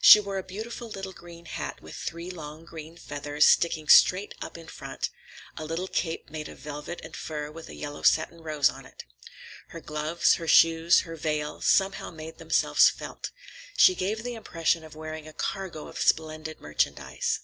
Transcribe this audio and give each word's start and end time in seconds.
She 0.00 0.20
wore 0.20 0.38
a 0.38 0.44
beautiful 0.44 0.88
little 0.88 1.12
green 1.12 1.46
hat 1.46 1.82
with 1.82 1.96
three 1.96 2.30
long 2.30 2.64
green 2.64 2.96
feathers 2.96 3.46
sticking 3.46 3.88
straight 3.88 4.32
up 4.40 4.56
in 4.56 4.68
front, 4.68 5.10
a 5.56 5.64
little 5.64 5.88
cape 5.88 6.30
made 6.30 6.48
of 6.48 6.58
velvet 6.60 7.00
and 7.02 7.16
fur 7.16 7.50
with 7.50 7.68
a 7.68 7.74
yellow 7.74 8.02
satin 8.02 8.42
rose 8.44 8.68
on 8.70 8.86
it. 8.86 9.04
Her 9.70 9.80
gloves, 9.80 10.34
her 10.34 10.46
shoes, 10.46 11.00
her 11.00 11.16
veil, 11.16 11.60
somehow 11.62 12.12
made 12.12 12.38
themselves 12.38 12.88
felt. 12.90 13.32
She 13.76 13.96
gave 13.96 14.22
the 14.22 14.34
impression 14.34 14.84
of 14.84 14.94
wearing 14.94 15.26
a 15.26 15.32
cargo 15.32 15.88
of 15.88 15.98
splendid 15.98 16.60
merchandise. 16.60 17.40